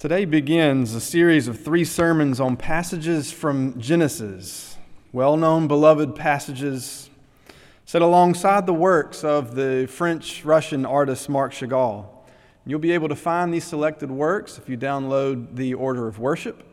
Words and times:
Today 0.00 0.24
begins 0.24 0.94
a 0.94 1.00
series 1.00 1.46
of 1.46 1.60
three 1.60 1.84
sermons 1.84 2.40
on 2.40 2.56
passages 2.56 3.30
from 3.30 3.78
Genesis, 3.78 4.78
well 5.12 5.36
known, 5.36 5.68
beloved 5.68 6.14
passages 6.14 7.10
set 7.84 8.00
alongside 8.00 8.64
the 8.64 8.72
works 8.72 9.24
of 9.24 9.54
the 9.54 9.86
French 9.90 10.42
Russian 10.42 10.86
artist 10.86 11.28
Marc 11.28 11.52
Chagall. 11.52 12.06
You'll 12.64 12.78
be 12.78 12.92
able 12.92 13.10
to 13.10 13.14
find 13.14 13.52
these 13.52 13.64
selected 13.64 14.10
works 14.10 14.56
if 14.56 14.70
you 14.70 14.78
download 14.78 15.56
the 15.56 15.74
order 15.74 16.08
of 16.08 16.18
worship, 16.18 16.66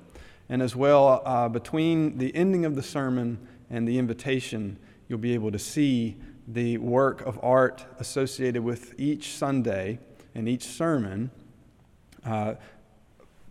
and 0.47 0.61
as 0.61 0.73
well 0.73 1.21
uh, 1.25 1.49
between 1.49 2.19
the 2.19 2.33
ending 2.33 2.63
of 2.63 2.75
the 2.75 2.83
sermon 2.83 3.45
and 3.69 3.85
the 3.85 3.99
invitation, 3.99 4.79
you'll 5.09 5.19
be 5.19 5.33
able 5.33 5.51
to 5.51 5.59
see 5.59 6.15
the 6.47 6.77
work 6.77 7.19
of 7.23 7.37
art 7.43 7.85
associated 7.99 8.63
with 8.63 8.97
each 8.97 9.35
Sunday 9.35 9.99
and 10.33 10.47
each 10.47 10.63
sermon. 10.63 11.29
Uh, 12.25 12.55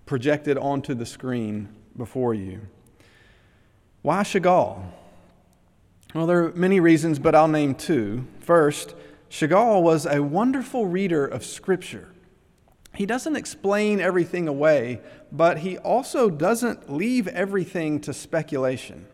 projected 0.06 0.56
onto 0.56 0.94
the 0.94 1.04
screen 1.04 1.68
before 1.96 2.32
you. 2.32 2.60
Why 4.02 4.22
Chagall? 4.22 4.82
Well, 6.14 6.26
there 6.26 6.44
are 6.44 6.52
many 6.52 6.80
reasons, 6.80 7.18
but 7.18 7.34
I'll 7.34 7.48
name 7.48 7.74
two. 7.74 8.26
First, 8.40 8.94
Chagall 9.28 9.82
was 9.82 10.06
a 10.06 10.22
wonderful 10.22 10.86
reader 10.86 11.26
of 11.26 11.44
Scripture. 11.44 12.08
He 12.94 13.04
doesn't 13.04 13.36
explain 13.36 14.00
everything 14.00 14.48
away, 14.48 15.00
but 15.30 15.58
he 15.58 15.76
also 15.76 16.30
doesn't 16.30 16.90
leave 16.90 17.28
everything 17.28 18.00
to 18.02 18.14
speculation. 18.14 19.06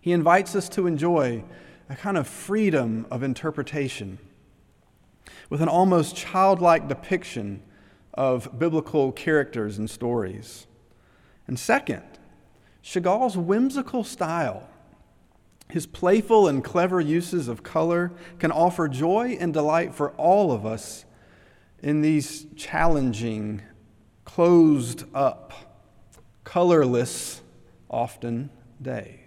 He 0.00 0.12
invites 0.12 0.54
us 0.54 0.68
to 0.70 0.86
enjoy 0.86 1.42
a 1.88 1.96
kind 1.96 2.16
of 2.16 2.28
freedom 2.28 3.06
of 3.10 3.22
interpretation 3.22 4.18
with 5.48 5.62
an 5.62 5.68
almost 5.68 6.14
childlike 6.14 6.88
depiction 6.88 7.62
of 8.14 8.58
biblical 8.58 9.12
characters 9.12 9.78
and 9.78 9.88
stories. 9.88 10.66
And 11.46 11.58
second, 11.58 12.02
Chagall's 12.82 13.36
whimsical 13.36 14.04
style, 14.04 14.68
his 15.68 15.86
playful 15.86 16.48
and 16.48 16.62
clever 16.62 17.00
uses 17.00 17.48
of 17.48 17.62
color, 17.62 18.12
can 18.38 18.52
offer 18.52 18.88
joy 18.88 19.36
and 19.40 19.52
delight 19.52 19.94
for 19.94 20.10
all 20.12 20.52
of 20.52 20.66
us 20.66 21.04
in 21.82 22.02
these 22.02 22.46
challenging, 22.56 23.62
closed 24.24 25.04
up, 25.14 25.52
colorless, 26.44 27.40
often 27.90 28.50
days. 28.80 29.18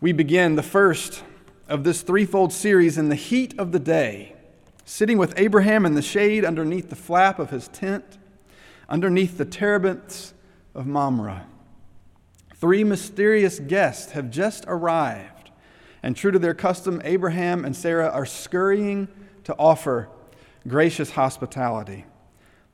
We 0.00 0.12
begin 0.12 0.56
the 0.56 0.62
first 0.62 1.22
of 1.68 1.84
this 1.84 2.02
threefold 2.02 2.52
series 2.52 2.98
in 2.98 3.08
the 3.08 3.14
heat 3.14 3.58
of 3.58 3.72
the 3.72 3.78
day 3.78 4.35
sitting 4.86 5.18
with 5.18 5.34
Abraham 5.36 5.84
in 5.84 5.94
the 5.94 6.00
shade 6.00 6.44
underneath 6.44 6.88
the 6.88 6.96
flap 6.96 7.40
of 7.40 7.50
his 7.50 7.66
tent, 7.68 8.18
underneath 8.88 9.36
the 9.36 9.44
terebinths 9.44 10.32
of 10.74 10.86
Mamre. 10.86 11.44
Three 12.54 12.84
mysterious 12.84 13.58
guests 13.58 14.12
have 14.12 14.30
just 14.30 14.64
arrived, 14.68 15.50
and 16.04 16.16
true 16.16 16.30
to 16.30 16.38
their 16.38 16.54
custom, 16.54 17.02
Abraham 17.04 17.64
and 17.64 17.74
Sarah 17.74 18.08
are 18.08 18.24
scurrying 18.24 19.08
to 19.42 19.56
offer 19.58 20.08
gracious 20.68 21.10
hospitality. 21.10 22.06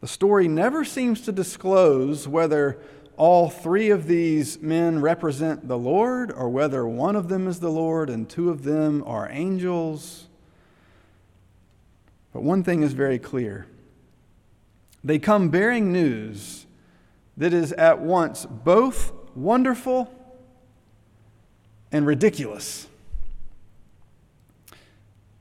The 0.03 0.07
story 0.07 0.49
never 0.49 0.85
seems 0.85 1.23
to 1.23 1.33
disclose 1.33 2.29
whether 2.29 2.79
all 3.17 3.49
three 3.49 3.89
of 3.89 4.07
these 4.07 4.61
men 4.61 5.01
represent 5.01 5.67
the 5.67 5.79
Lord 5.79 6.31
or 6.31 6.51
whether 6.51 6.87
one 6.87 7.17
of 7.17 7.29
them 7.29 7.49
is 7.49 7.61
the 7.61 7.71
Lord 7.71 8.11
and 8.11 8.29
two 8.29 8.51
of 8.51 8.65
them 8.65 9.03
are 9.07 9.31
angels. 9.31 10.29
But 12.33 12.43
one 12.43 12.65
thing 12.65 12.83
is 12.83 12.93
very 12.93 13.19
clear 13.19 13.67
they 15.05 15.19
come 15.19 15.49
bearing 15.49 15.93
news 15.93 16.67
that 17.37 17.53
is 17.53 17.73
at 17.73 18.01
once 18.01 18.47
both 18.47 19.13
wonderful 19.35 20.13
and 21.91 22.07
ridiculous. 22.07 22.87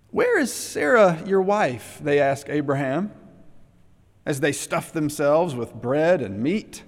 Where 0.09 0.39
is 0.39 0.51
Sarah, 0.51 1.21
your 1.25 1.41
wife? 1.41 1.99
They 2.03 2.19
ask 2.19 2.49
Abraham 2.49 3.11
as 4.25 4.39
they 4.39 4.51
stuff 4.51 4.91
themselves 4.91 5.55
with 5.55 5.73
bread 5.73 6.21
and 6.21 6.41
meat. 6.41 6.83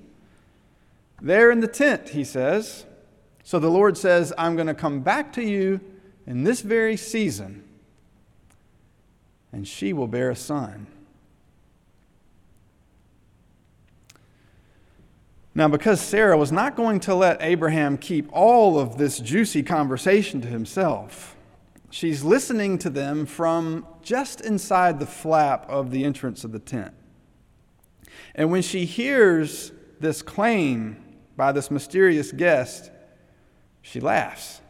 There 1.21 1.51
in 1.51 1.61
the 1.61 1.67
tent, 1.67 2.09
he 2.09 2.23
says. 2.23 2.85
So 3.43 3.59
the 3.59 3.69
Lord 3.69 3.97
says, 3.97 4.33
I'm 4.37 4.55
going 4.55 4.67
to 4.67 4.73
come 4.73 5.01
back 5.01 5.31
to 5.33 5.43
you 5.43 5.79
in 6.25 6.43
this 6.43 6.61
very 6.61 6.97
season 6.97 7.62
and 9.53 9.67
she 9.67 9.93
will 9.93 10.07
bear 10.07 10.31
a 10.31 10.35
son. 10.35 10.87
Now, 15.55 15.67
because 15.67 16.01
Sarah 16.01 16.35
was 16.35 16.51
not 16.51 16.75
going 16.75 16.99
to 17.01 17.13
let 17.13 17.37
Abraham 17.39 17.99
keep 17.99 18.27
all 18.33 18.79
of 18.79 18.97
this 18.97 19.19
juicy 19.19 19.61
conversation 19.61 20.41
to 20.41 20.47
himself, 20.47 21.35
she's 21.91 22.23
listening 22.23 22.79
to 22.79 22.89
them 22.89 23.27
from 23.27 23.85
just 24.01 24.41
inside 24.41 24.99
the 24.99 25.05
flap 25.05 25.69
of 25.69 25.91
the 25.91 26.03
entrance 26.03 26.43
of 26.43 26.51
the 26.51 26.59
tent. 26.59 26.95
And 28.33 28.49
when 28.49 28.63
she 28.63 28.85
hears 28.85 29.71
this 29.99 30.23
claim 30.23 30.97
by 31.37 31.51
this 31.51 31.69
mysterious 31.69 32.31
guest, 32.31 32.89
she 33.83 33.99
laughs. 33.99 34.61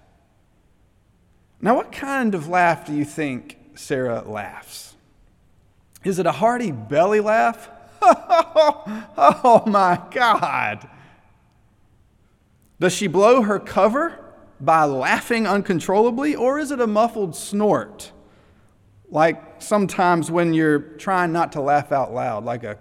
Now, 1.62 1.76
what 1.78 1.94
kind 1.94 2.36
of 2.36 2.50
laugh 2.50 2.86
do 2.86 2.94
you 2.94 3.06
think 3.06 3.58
Sarah 3.76 4.24
laughs. 4.26 4.96
Is 6.04 6.20
it 6.20 6.26
a 6.26 6.32
hearty 6.32 6.72
belly 6.72 7.20
laugh? 7.20 7.70
oh 8.02 9.64
my 9.66 10.02
God. 10.12 10.90
Does 12.80 12.94
she 12.94 13.08
blow 13.08 13.44
her 13.44 13.60
cover 13.60 14.20
by 14.60 14.84
laughing 14.84 15.48
uncontrollably, 15.48 16.36
or 16.36 16.60
is 16.60 16.72
it 16.72 16.82
a 16.82 16.88
muffled 16.88 17.36
snort? 17.36 18.12
Like 19.10 19.62
sometimes 19.62 20.30
when 20.32 20.54
you're 20.54 20.80
trying 20.80 21.32
not 21.32 21.54
to 21.54 21.62
laugh 21.62 21.92
out 21.92 22.14
loud, 22.14 22.44
like 22.44 22.64
a 22.64 22.78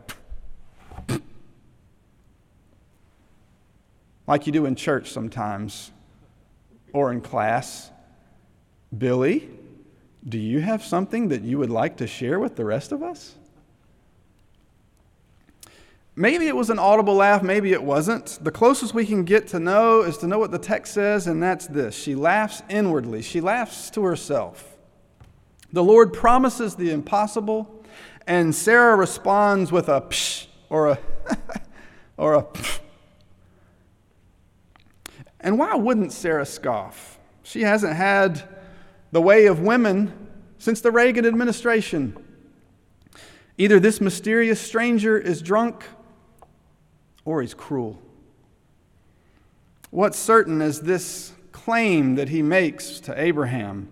like 4.27 4.47
you 4.47 4.53
do 4.53 4.67
in 4.67 4.75
church 4.75 5.13
sometimes 5.13 5.93
or 6.93 7.13
in 7.13 7.21
class. 7.21 7.91
Billy, 8.97 9.49
do 10.29 10.39
you 10.39 10.61
have 10.61 10.85
something 10.85 11.29
that 11.29 11.43
you 11.43 11.59
would 11.59 11.71
like 11.71 11.97
to 11.97 12.07
share 12.07 12.39
with 12.39 12.57
the 12.57 12.65
rest 12.65 12.93
of 12.93 13.03
us? 13.03 13.35
Maybe 16.15 16.47
it 16.47 16.55
was 16.55 16.69
an 16.69 16.79
audible 16.79 17.15
laugh, 17.15 17.43
maybe 17.43 17.73
it 17.73 17.83
wasn't. 17.83 18.39
The 18.43 18.51
closest 18.51 18.93
we 18.93 19.07
can 19.07 19.25
get 19.25 19.49
to 19.49 19.59
know 19.59 20.03
is 20.03 20.19
to 20.19 20.27
know 20.27 20.39
what 20.39 20.51
the 20.51 20.59
text 20.59 20.93
says, 20.93 21.27
and 21.27 21.43
that's 21.43 21.67
this 21.67 21.95
She 21.95 22.15
laughs 22.15 22.63
inwardly, 22.69 23.23
she 23.23 23.41
laughs 23.41 23.91
to 23.91 24.05
herself. 24.05 24.77
The 25.73 25.83
Lord 25.83 26.13
promises 26.13 26.75
the 26.75 26.91
impossible, 26.91 27.83
and 28.27 28.55
Sarah 28.55 28.95
responds 28.95 29.73
with 29.73 29.89
a 29.89 30.03
psh 30.03 30.47
or 30.69 30.89
a 30.89 30.99
or 32.19 32.35
a 32.35 32.43
psh. 32.43 32.81
And 35.41 35.59
why 35.59 35.75
wouldn't 35.75 36.13
Sarah 36.13 36.47
scoff? 36.47 37.19
She 37.43 37.63
hasn't 37.63 37.95
had 37.95 38.47
the 39.13 39.21
way 39.21 39.47
of 39.47 39.61
women 39.61 40.29
since 40.59 40.81
the 40.81 40.91
Reagan 40.91 41.25
administration. 41.27 42.17
Either 43.59 43.79
this 43.79 44.01
mysterious 44.01 44.61
stranger 44.61 45.17
is 45.19 45.43
drunk 45.43 45.85
or 47.25 47.43
he's 47.43 47.55
cruel. 47.55 48.03
What's 49.91 50.19
certain 50.19 50.63
is 50.63 50.81
this 50.81 51.33
claim 51.53 52.15
that 52.15 52.31
he 52.31 52.43
makes 52.43 52.99
to 53.01 53.21
Abraham 53.21 53.91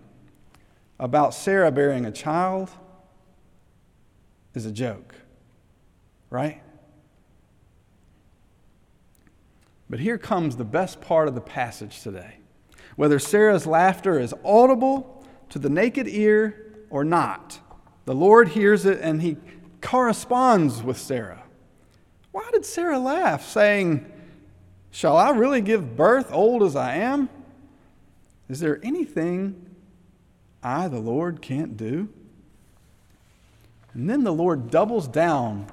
about 0.99 1.33
Sarah 1.35 1.71
bearing 1.71 2.05
a 2.05 2.11
child 2.11 2.71
is 4.55 4.65
a 4.65 4.71
joke, 4.71 5.15
right? 6.31 6.61
But 9.89 9.99
here 9.99 10.17
comes 10.17 10.55
the 10.55 10.65
best 10.65 10.99
part 10.99 11.27
of 11.27 11.35
the 11.35 11.41
passage 11.41 12.01
today 12.01 12.41
whether 12.95 13.19
Sarah's 13.19 13.65
laughter 13.65 14.19
is 14.19 14.33
audible 14.43 15.20
to 15.51 15.59
the 15.59 15.69
naked 15.69 16.07
ear 16.07 16.73
or 16.89 17.03
not. 17.03 17.59
The 18.05 18.15
Lord 18.15 18.49
hears 18.49 18.85
it 18.85 18.99
and 19.01 19.21
he 19.21 19.37
corresponds 19.81 20.81
with 20.81 20.97
Sarah. 20.97 21.43
Why 22.31 22.49
did 22.53 22.65
Sarah 22.65 22.99
laugh, 22.99 23.47
saying, 23.47 24.09
Shall 24.91 25.15
I 25.15 25.29
really 25.31 25.61
give 25.61 25.95
birth 25.95 26.31
old 26.31 26.63
as 26.63 26.75
I 26.75 26.95
am? 26.95 27.29
Is 28.49 28.59
there 28.59 28.79
anything 28.83 29.69
I, 30.63 30.87
the 30.87 30.99
Lord, 30.99 31.41
can't 31.41 31.77
do? 31.77 32.09
And 33.93 34.09
then 34.09 34.23
the 34.23 34.33
Lord 34.33 34.71
doubles 34.71 35.07
down 35.07 35.67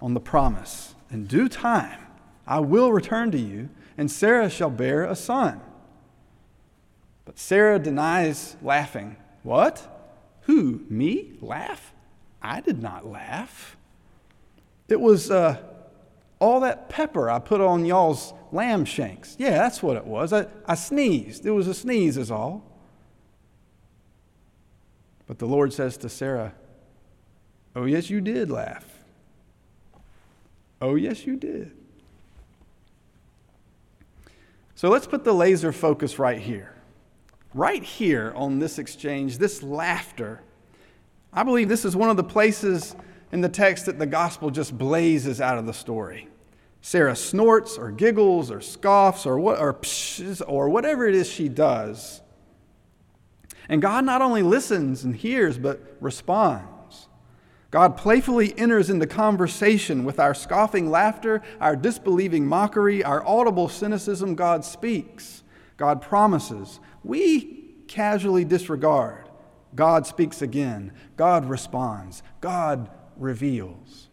on 0.00 0.14
the 0.14 0.20
promise. 0.20 0.94
In 1.10 1.26
due 1.26 1.48
time, 1.48 2.00
I 2.46 2.60
will 2.60 2.92
return 2.92 3.30
to 3.30 3.38
you, 3.38 3.68
and 3.96 4.10
Sarah 4.10 4.50
shall 4.50 4.70
bear 4.70 5.04
a 5.04 5.14
son. 5.14 5.60
But 7.28 7.38
Sarah 7.38 7.78
denies 7.78 8.56
laughing. 8.62 9.16
What? 9.42 9.86
Who? 10.44 10.80
Me? 10.88 11.34
Laugh? 11.42 11.92
I 12.40 12.62
did 12.62 12.80
not 12.82 13.04
laugh. 13.04 13.76
It 14.88 14.98
was 14.98 15.30
uh, 15.30 15.58
all 16.38 16.60
that 16.60 16.88
pepper 16.88 17.28
I 17.28 17.38
put 17.38 17.60
on 17.60 17.84
y'all's 17.84 18.32
lamb 18.50 18.86
shanks. 18.86 19.36
Yeah, 19.38 19.50
that's 19.50 19.82
what 19.82 19.98
it 19.98 20.06
was. 20.06 20.32
I, 20.32 20.46
I 20.64 20.74
sneezed. 20.74 21.44
It 21.44 21.50
was 21.50 21.68
a 21.68 21.74
sneeze, 21.74 22.16
is 22.16 22.30
all. 22.30 22.64
But 25.26 25.38
the 25.38 25.44
Lord 25.44 25.74
says 25.74 25.98
to 25.98 26.08
Sarah, 26.08 26.54
Oh, 27.76 27.84
yes, 27.84 28.08
you 28.08 28.22
did 28.22 28.50
laugh. 28.50 28.86
Oh, 30.80 30.94
yes, 30.94 31.26
you 31.26 31.36
did. 31.36 31.72
So 34.74 34.88
let's 34.88 35.06
put 35.06 35.24
the 35.24 35.34
laser 35.34 35.72
focus 35.72 36.18
right 36.18 36.40
here. 36.40 36.72
Right 37.54 37.82
here 37.82 38.32
on 38.36 38.58
this 38.58 38.78
exchange, 38.78 39.38
this 39.38 39.62
laughter. 39.62 40.42
I 41.32 41.42
believe 41.42 41.68
this 41.68 41.84
is 41.84 41.96
one 41.96 42.10
of 42.10 42.16
the 42.16 42.24
places 42.24 42.94
in 43.32 43.40
the 43.40 43.48
text 43.48 43.86
that 43.86 43.98
the 43.98 44.06
gospel 44.06 44.50
just 44.50 44.76
blazes 44.76 45.40
out 45.40 45.58
of 45.58 45.66
the 45.66 45.72
story. 45.72 46.28
Sarah 46.80 47.16
snorts 47.16 47.76
or 47.76 47.90
giggles 47.90 48.50
or 48.50 48.60
scoffs 48.60 49.26
or, 49.26 49.38
what, 49.38 49.58
or, 49.58 49.74
pshes, 49.74 50.42
or 50.46 50.68
whatever 50.68 51.06
it 51.06 51.14
is 51.14 51.28
she 51.28 51.48
does. 51.48 52.22
And 53.68 53.82
God 53.82 54.04
not 54.04 54.22
only 54.22 54.42
listens 54.42 55.04
and 55.04 55.14
hears, 55.14 55.58
but 55.58 55.80
responds. 56.00 57.08
God 57.70 57.98
playfully 57.98 58.58
enters 58.58 58.88
into 58.88 59.06
conversation 59.06 60.04
with 60.04 60.18
our 60.18 60.32
scoffing 60.32 60.90
laughter, 60.90 61.42
our 61.60 61.76
disbelieving 61.76 62.46
mockery, 62.46 63.04
our 63.04 63.26
audible 63.26 63.68
cynicism. 63.68 64.34
God 64.34 64.64
speaks. 64.64 65.42
God 65.76 66.00
promises. 66.00 66.80
We 67.02 67.64
casually 67.86 68.44
disregard. 68.44 69.28
God 69.74 70.06
speaks 70.06 70.42
again. 70.42 70.92
God 71.16 71.48
responds. 71.48 72.22
God 72.40 72.90
reveals. 73.16 74.08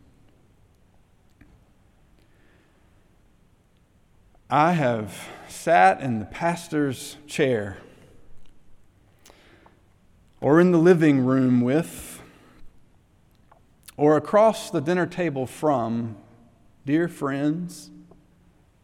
I 4.49 4.73
have 4.73 5.27
sat 5.47 6.01
in 6.01 6.19
the 6.19 6.25
pastor's 6.25 7.17
chair 7.25 7.77
or 10.39 10.59
in 10.59 10.71
the 10.71 10.77
living 10.77 11.25
room 11.25 11.61
with 11.61 12.21
or 13.97 14.17
across 14.17 14.69
the 14.69 14.81
dinner 14.81 15.07
table 15.07 15.47
from 15.47 16.15
dear 16.85 17.07
friends 17.07 17.89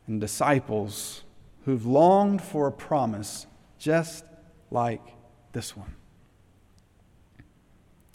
and 0.07 0.19
disciples 0.19 1.23
who've 1.65 1.85
longed 1.85 2.41
for 2.41 2.65
a 2.65 2.71
promise 2.71 3.45
just 3.81 4.23
like 4.69 5.01
this 5.53 5.75
one 5.75 5.95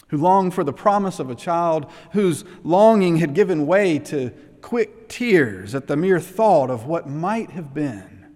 who 0.08 0.16
longed 0.16 0.54
for 0.54 0.62
the 0.62 0.72
promise 0.72 1.18
of 1.18 1.28
a 1.28 1.34
child 1.34 1.90
whose 2.12 2.44
longing 2.62 3.16
had 3.16 3.34
given 3.34 3.66
way 3.66 3.98
to 3.98 4.30
quick 4.62 5.08
tears 5.08 5.74
at 5.74 5.88
the 5.88 5.96
mere 5.96 6.20
thought 6.20 6.70
of 6.70 6.86
what 6.86 7.08
might 7.08 7.50
have 7.50 7.74
been. 7.74 8.26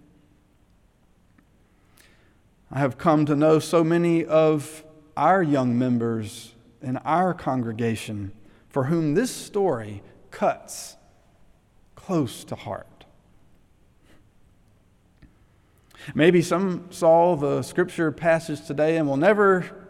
I 2.72 2.80
have 2.80 2.98
come 2.98 3.24
to 3.26 3.36
know 3.36 3.60
so 3.60 3.84
many 3.84 4.24
of 4.24 4.84
our 5.16 5.42
young 5.42 5.78
members 5.78 6.54
in 6.82 6.96
our 6.98 7.32
congregation 7.32 8.32
for 8.68 8.84
whom 8.84 9.14
this 9.14 9.30
story 9.30 10.02
cuts 10.32 10.96
close 11.94 12.42
to 12.44 12.56
heart. 12.56 12.89
Maybe 16.14 16.42
some 16.42 16.86
saw 16.90 17.36
the 17.36 17.62
scripture 17.62 18.10
passage 18.12 18.66
today 18.66 18.96
and 18.96 19.08
will 19.08 19.16
never 19.16 19.86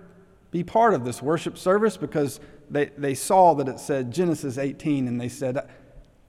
be 0.50 0.64
part 0.64 0.94
of 0.94 1.04
this 1.04 1.22
worship 1.22 1.56
service 1.56 1.96
because 1.96 2.40
they, 2.68 2.86
they 2.96 3.14
saw 3.14 3.54
that 3.54 3.68
it 3.68 3.80
said 3.80 4.10
Genesis 4.10 4.58
18 4.58 5.08
and 5.08 5.20
they 5.20 5.28
said, 5.28 5.68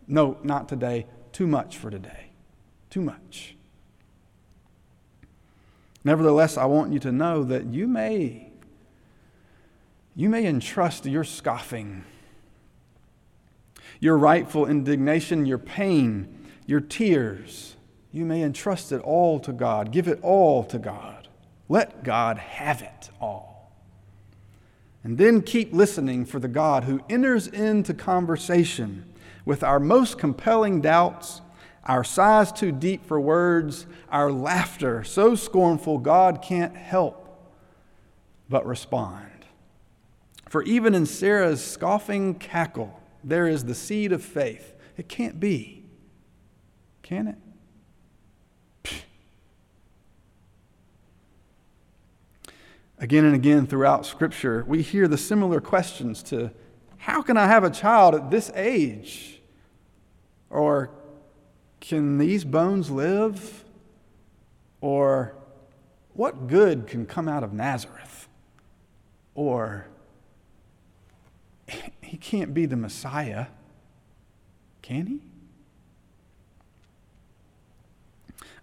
no, 0.08 0.38
not 0.44 0.70
today, 0.70 1.08
too 1.32 1.48
much 1.48 1.78
for 1.78 1.90
today. 1.90 2.32
Too 2.90 3.02
much. 3.02 3.56
Nevertheless, 6.04 6.58
I 6.58 6.66
want 6.66 6.92
you 6.92 7.00
to 7.00 7.12
know 7.12 7.44
that 7.44 7.66
you 7.66 7.88
may 7.88 8.52
you 10.14 10.28
may 10.30 10.46
entrust 10.46 11.06
your 11.06 11.24
scoffing, 11.24 12.04
your 14.02 14.18
rightful 14.18 14.66
indignation, 14.66 15.46
your 15.46 15.58
pain, 15.58 16.48
your 16.66 16.82
tears. 16.82 17.78
You 18.12 18.26
may 18.26 18.44
entrust 18.44 18.92
it 18.92 19.02
all 19.02 19.40
to 19.42 19.54
God. 19.54 19.92
Give 19.92 20.08
it 20.08 20.20
all 20.22 20.64
to 20.66 20.78
God. 20.78 21.28
Let 21.70 22.04
God 22.04 22.38
have 22.38 22.82
it 22.82 23.10
all. 23.22 23.72
And 25.04 25.18
then 25.18 25.42
keep 25.42 25.74
listening 25.74 26.26
for 26.26 26.40
the 26.40 26.48
God 26.48 26.84
who 26.84 27.02
enters 27.10 27.48
into 27.48 27.94
conversation 27.94 29.06
with 29.46 29.64
our 29.64 29.80
most 29.80 30.20
compelling 30.20 30.82
doubts, 30.82 31.42
our 31.86 32.04
sighs 32.04 32.52
too 32.52 32.72
deep 32.72 33.06
for 33.06 33.20
words, 33.20 33.88
our 34.10 34.32
laughter 34.32 35.04
so 35.04 35.34
scornful 35.34 35.98
God 35.98 36.42
can't 36.42 36.76
help 36.76 37.22
but 38.50 38.66
respond. 38.66 39.26
For 40.50 40.62
even 40.64 40.94
in 40.94 41.06
Sarah's 41.06 41.64
scoffing 41.64 42.36
cackle, 42.36 43.02
there 43.24 43.48
is 43.48 43.64
the 43.64 43.74
seed 43.74 44.12
of 44.12 44.22
faith. 44.22 44.76
It 44.98 45.08
can't 45.08 45.40
be, 45.40 45.86
can 47.02 47.28
it? 47.28 47.38
Again 53.02 53.26
and 53.26 53.34
again 53.34 53.66
throughout 53.66 54.06
Scripture, 54.06 54.64
we 54.68 54.84
hear 54.84 55.08
the 55.08 55.18
similar 55.18 55.60
questions 55.60 56.22
to 56.24 56.52
how 56.98 57.24
can 57.24 57.36
I 57.36 57.48
have 57.48 57.64
a 57.64 57.72
child 57.72 58.14
at 58.14 58.30
this 58.30 58.52
age? 58.54 59.42
Or 60.52 60.92
can 61.80 62.20
these 62.20 62.46
bones 62.46 62.92
live? 62.92 63.66
Or 64.82 65.34
what 66.14 66.46
good 66.46 66.86
can 66.86 67.08
come 67.08 67.28
out 67.28 67.44
of 67.44 67.54
Nazareth? 67.54 68.30
Or 69.34 69.88
he 72.02 72.18
can't 72.18 72.54
be 72.54 72.68
the 72.68 72.78
Messiah, 72.78 73.48
can 74.84 75.08
he? 75.08 75.22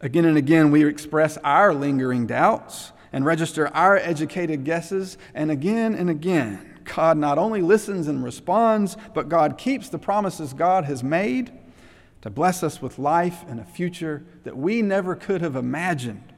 Again 0.00 0.24
and 0.24 0.38
again, 0.38 0.70
we 0.70 0.84
express 0.84 1.38
our 1.38 1.74
lingering 1.74 2.28
doubts 2.28 2.92
and 3.12 3.24
register 3.24 3.68
our 3.68 3.96
educated 3.96 4.64
guesses. 4.64 5.18
And 5.34 5.50
again 5.50 5.94
and 5.94 6.10
again, 6.10 6.80
God 6.84 7.16
not 7.16 7.38
only 7.38 7.62
listens 7.62 8.08
and 8.08 8.24
responds, 8.24 8.96
but 9.14 9.28
God 9.28 9.58
keeps 9.58 9.88
the 9.88 9.98
promises 9.98 10.52
God 10.52 10.84
has 10.84 11.02
made 11.02 11.52
to 12.22 12.30
bless 12.30 12.62
us 12.62 12.82
with 12.82 12.98
life 12.98 13.44
and 13.48 13.60
a 13.60 13.64
future 13.64 14.24
that 14.44 14.56
we 14.56 14.82
never 14.82 15.14
could 15.14 15.40
have 15.40 15.54
imagined, 15.56 16.32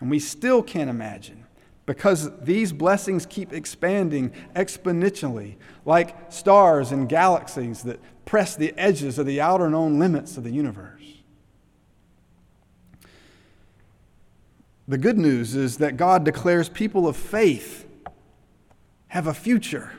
and 0.00 0.10
we 0.10 0.18
still 0.18 0.62
can't 0.62 0.90
imagine 0.90 1.44
because 1.86 2.30
these 2.40 2.72
blessings 2.72 3.26
keep 3.26 3.52
expanding 3.52 4.30
exponentially 4.54 5.56
like 5.84 6.32
stars 6.32 6.92
and 6.92 7.08
galaxies 7.08 7.82
that 7.82 7.98
press 8.24 8.54
the 8.54 8.72
edges 8.76 9.18
of 9.18 9.26
the 9.26 9.40
outer 9.40 9.68
known 9.68 9.98
limits 9.98 10.36
of 10.36 10.44
the 10.44 10.50
universe. 10.50 11.01
The 14.92 14.98
good 14.98 15.16
news 15.16 15.54
is 15.54 15.78
that 15.78 15.96
God 15.96 16.22
declares 16.22 16.68
people 16.68 17.08
of 17.08 17.16
faith 17.16 17.86
have 19.08 19.26
a 19.26 19.32
future, 19.32 19.92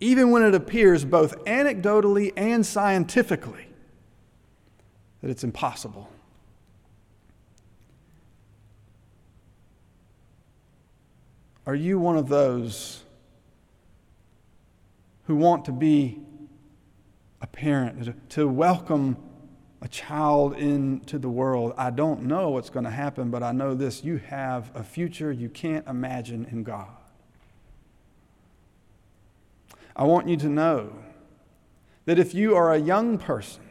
even 0.00 0.30
when 0.30 0.42
it 0.42 0.54
appears 0.54 1.04
both 1.04 1.44
anecdotally 1.44 2.32
and 2.34 2.64
scientifically 2.64 3.66
that 5.20 5.28
it's 5.28 5.44
impossible. 5.44 6.10
Are 11.66 11.74
you 11.74 11.98
one 11.98 12.16
of 12.16 12.30
those 12.30 13.04
who 15.26 15.36
want 15.36 15.66
to 15.66 15.72
be 15.72 16.22
a 17.42 17.46
parent, 17.46 18.30
to 18.30 18.48
welcome 18.48 19.18
a 19.84 19.88
child 19.88 20.56
into 20.56 21.18
the 21.18 21.28
world. 21.28 21.74
I 21.76 21.90
don't 21.90 22.22
know 22.22 22.48
what's 22.48 22.70
going 22.70 22.86
to 22.86 22.90
happen, 22.90 23.30
but 23.30 23.42
I 23.42 23.52
know 23.52 23.74
this 23.74 24.02
you 24.02 24.16
have 24.16 24.70
a 24.74 24.82
future 24.82 25.30
you 25.30 25.50
can't 25.50 25.86
imagine 25.86 26.48
in 26.50 26.64
God. 26.64 26.88
I 29.94 30.04
want 30.04 30.26
you 30.26 30.38
to 30.38 30.48
know 30.48 30.90
that 32.06 32.18
if 32.18 32.34
you 32.34 32.56
are 32.56 32.72
a 32.72 32.78
young 32.78 33.18
person 33.18 33.62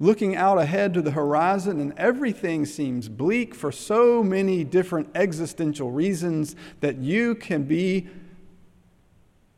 looking 0.00 0.34
out 0.34 0.58
ahead 0.58 0.94
to 0.94 1.00
the 1.00 1.12
horizon 1.12 1.80
and 1.80 1.96
everything 1.96 2.66
seems 2.66 3.08
bleak 3.08 3.54
for 3.54 3.70
so 3.70 4.20
many 4.20 4.64
different 4.64 5.08
existential 5.14 5.92
reasons, 5.92 6.56
that 6.80 6.96
you 6.96 7.36
can 7.36 7.62
be 7.62 8.08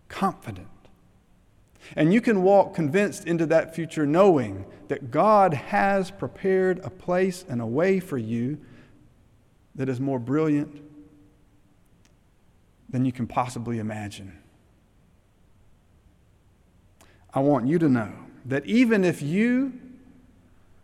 confident 0.09 0.69
and 1.97 2.13
you 2.13 2.21
can 2.21 2.43
walk 2.43 2.75
convinced 2.75 3.27
into 3.27 3.47
that 3.47 3.75
future 3.75 4.07
knowing 4.07 4.65
that 4.89 5.11
God 5.11 5.55
has 5.55 6.11
prepared 6.11 6.81
a 6.85 6.91
place 6.91 7.45
and 7.49 7.61
a 7.61 7.67
way 7.67 8.01
for 8.01 8.19
you 8.19 8.59
that 9.75 9.89
is 9.89 10.01
more 10.01 10.19
brilliant 10.19 10.83
than 12.89 13.05
you 13.05 13.13
can 13.13 13.27
possibly 13.27 13.79
imagine. 13.79 14.39
I 17.33 17.41
want 17.41 17.67
you 17.67 17.79
to 17.79 17.89
know 17.89 18.13
that 18.45 18.65
even 18.67 19.05
if 19.05 19.21
you 19.21 19.73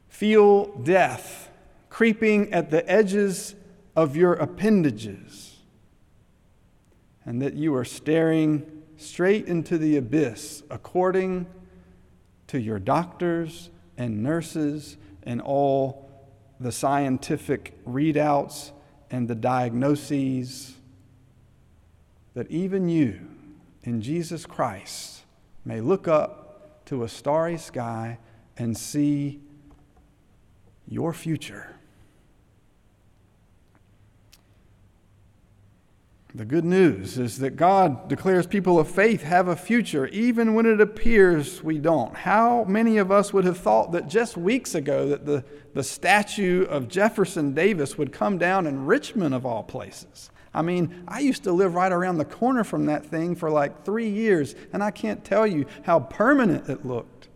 feel 0.09 0.66
death 0.78 1.50
creeping 1.88 2.52
at 2.52 2.71
the 2.71 2.88
edges 2.90 3.54
of 3.95 4.16
your 4.16 4.35
appendages, 4.35 5.59
and 7.25 7.42
that 7.42 7.54
you 7.54 7.75
are 7.75 7.85
staring 7.85 8.79
straight 9.00 9.47
into 9.47 9.78
the 9.78 9.97
abyss 9.97 10.62
according 10.71 11.47
to 12.47 12.61
your 12.61 12.78
doctors 12.78 13.71
and 13.97 14.23
nurses 14.23 14.97
and 15.23 15.40
all 15.40 16.11
the 16.59 16.71
scientific 16.71 17.83
readouts 17.87 18.73
and 19.11 19.26
the 19.26 19.35
diagnoses, 19.35 20.75
that 22.35 22.50
even 22.50 22.88
you 22.88 23.21
in 23.83 24.02
Jesus 24.02 24.45
Christ 24.45 25.23
may 25.64 25.80
look 25.80 26.07
up 26.07 26.85
to 26.87 27.02
a 27.02 27.09
starry 27.09 27.57
sky 27.57 28.19
and 28.57 28.76
see 28.76 29.40
your 30.87 31.12
future. 31.12 31.76
The 36.32 36.44
good 36.44 36.64
news 36.64 37.18
is 37.18 37.38
that 37.38 37.56
God 37.56 38.08
declares 38.08 38.46
people 38.46 38.78
of 38.78 38.88
faith 38.88 39.22
have 39.22 39.49
a 39.49 39.56
future, 39.56 40.06
even 40.08 40.54
when 40.54 40.64
it 40.64 40.80
appears 40.80 41.62
we 41.62 41.78
don't. 41.78 42.14
How 42.14 42.62
many 42.64 42.99
of 42.99 43.10
us 43.10 43.32
would 43.32 43.44
have 43.44 43.58
thought 43.58 43.90
that 43.92 44.06
just 44.06 44.37
weeks 44.37 44.76
ago 44.76 45.08
that 45.08 45.26
the, 45.26 45.44
the 45.75 45.82
statue 45.82 46.64
of 46.66 46.87
Jefferson 46.87 47.52
Davis 47.52 47.99
would 47.99 48.12
come 48.12 48.38
down 48.38 48.68
in 48.68 48.87
Richmond, 48.87 49.34
of 49.34 49.44
all 49.44 49.64
places? 49.64 50.30
I 50.54 50.62
mean, 50.62 51.04
I 51.08 51.18
used 51.18 51.42
to 51.44 51.52
live 51.52 51.75
right 51.75 51.90
around 51.90 52.18
the 52.18 52.25
corner 52.25 52.62
from 52.62 52.87
that 52.87 53.06
thing 53.06 53.34
for 53.34 53.50
like 53.50 53.84
three 53.84 54.08
years, 54.08 54.54
and 54.72 54.84
I 54.84 54.92
can't 54.92 55.25
tell 55.25 55.49
you 55.49 55.66
how 55.82 55.99
permanent 55.99 56.68
it 56.68 56.87
looked. 56.87 57.28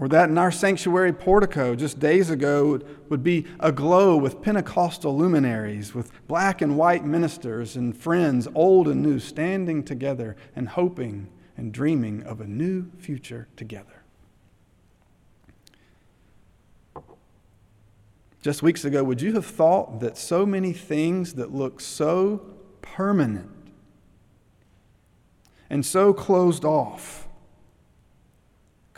Or 0.00 0.08
that 0.08 0.28
in 0.28 0.38
our 0.38 0.52
sanctuary 0.52 1.12
portico 1.12 1.74
just 1.74 1.98
days 1.98 2.30
ago 2.30 2.80
would 3.08 3.24
be 3.24 3.46
aglow 3.58 4.16
with 4.16 4.42
Pentecostal 4.42 5.16
luminaries, 5.16 5.92
with 5.92 6.12
black 6.28 6.62
and 6.62 6.76
white 6.76 7.04
ministers 7.04 7.74
and 7.74 7.96
friends, 7.96 8.46
old 8.54 8.86
and 8.86 9.02
new, 9.02 9.18
standing 9.18 9.82
together 9.82 10.36
and 10.54 10.68
hoping 10.68 11.28
and 11.56 11.72
dreaming 11.72 12.22
of 12.22 12.40
a 12.40 12.46
new 12.46 12.86
future 12.98 13.48
together. 13.56 14.04
Just 18.40 18.62
weeks 18.62 18.84
ago, 18.84 19.02
would 19.02 19.20
you 19.20 19.32
have 19.32 19.46
thought 19.46 19.98
that 19.98 20.16
so 20.16 20.46
many 20.46 20.72
things 20.72 21.34
that 21.34 21.52
look 21.52 21.80
so 21.80 22.40
permanent 22.82 23.50
and 25.68 25.84
so 25.84 26.14
closed 26.14 26.64
off? 26.64 27.27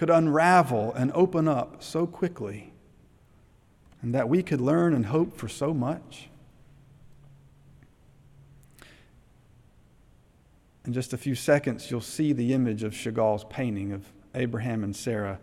Could 0.00 0.08
unravel 0.08 0.94
and 0.94 1.12
open 1.14 1.46
up 1.46 1.82
so 1.82 2.06
quickly, 2.06 2.72
and 4.00 4.14
that 4.14 4.30
we 4.30 4.42
could 4.42 4.58
learn 4.58 4.94
and 4.94 5.04
hope 5.04 5.36
for 5.36 5.46
so 5.46 5.74
much. 5.74 6.30
In 10.86 10.94
just 10.94 11.12
a 11.12 11.18
few 11.18 11.34
seconds, 11.34 11.90
you'll 11.90 12.00
see 12.00 12.32
the 12.32 12.54
image 12.54 12.82
of 12.82 12.94
Chagall's 12.94 13.44
painting 13.50 13.92
of 13.92 14.10
Abraham 14.34 14.84
and 14.84 14.96
Sarah. 14.96 15.38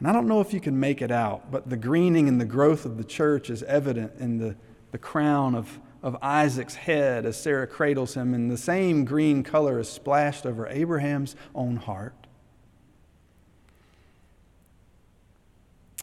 And 0.00 0.08
I 0.08 0.12
don't 0.12 0.26
know 0.26 0.40
if 0.40 0.52
you 0.52 0.58
can 0.58 0.80
make 0.80 1.00
it 1.00 1.12
out, 1.12 1.52
but 1.52 1.70
the 1.70 1.76
greening 1.76 2.26
and 2.26 2.40
the 2.40 2.44
growth 2.44 2.84
of 2.84 2.96
the 2.98 3.04
church 3.04 3.48
is 3.48 3.62
evident 3.62 4.14
in 4.18 4.38
the, 4.38 4.56
the 4.90 4.98
crown 4.98 5.54
of, 5.54 5.78
of 6.02 6.16
Isaac's 6.20 6.74
head 6.74 7.24
as 7.24 7.40
Sarah 7.40 7.68
cradles 7.68 8.14
him, 8.14 8.34
and 8.34 8.50
the 8.50 8.58
same 8.58 9.04
green 9.04 9.44
color 9.44 9.78
is 9.78 9.88
splashed 9.88 10.46
over 10.46 10.66
Abraham's 10.66 11.36
own 11.54 11.76
heart. 11.76 12.19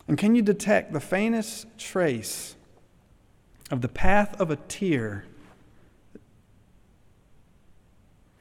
And 0.08 0.18
can 0.18 0.36
you 0.36 0.42
detect 0.42 0.94
the 0.94 1.00
faintest 1.00 1.68
trace 1.78 2.56
of 3.70 3.82
the 3.82 3.90
path 3.90 4.40
of 4.40 4.50
a 4.50 4.56
tear 4.56 5.26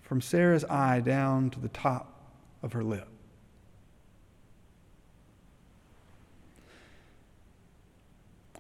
from 0.03 0.21
Sarah's 0.21 0.65
eye 0.65 1.01
down 1.01 1.51
to 1.51 1.61
the 1.61 1.69
top 1.69 2.21
of 2.63 2.73
her 2.73 2.85
lip? 2.85 3.09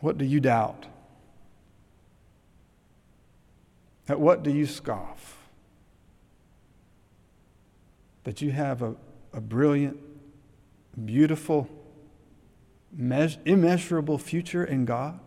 What 0.01 0.19
do 0.19 0.25
you 0.25 0.41
doubt? 0.41 0.87
At 4.09 4.21
what 4.21 4.43
do 4.43 4.51
you 4.51 4.67
scoff? 4.67 5.37
That 8.25 8.43
you 8.43 8.51
have 8.51 8.83
a, 8.83 8.95
a 9.33 9.41
brilliant, 9.41 9.99
beautiful, 11.05 11.69
immeasurable 12.99 14.19
future 14.19 14.65
in 14.65 14.85
God? 14.85 15.21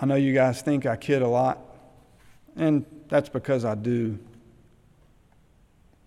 I 0.00 0.06
know 0.06 0.14
you 0.14 0.32
guys 0.32 0.62
think 0.62 0.86
I 0.86 0.96
kid 0.96 1.20
a 1.20 1.28
lot, 1.28 1.58
and 2.56 2.86
that's 3.08 3.28
because 3.28 3.64
I 3.64 3.74
do. 3.74 4.18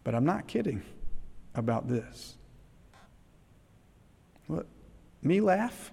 But 0.03 0.15
I'm 0.15 0.25
not 0.25 0.47
kidding 0.47 0.81
about 1.53 1.87
this. 1.87 2.35
What? 4.47 4.65
Me 5.21 5.39
laugh? 5.39 5.91